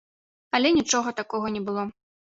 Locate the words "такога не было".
1.23-1.83